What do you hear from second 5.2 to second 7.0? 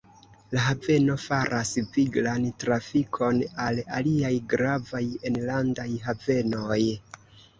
enlandaj havenoj.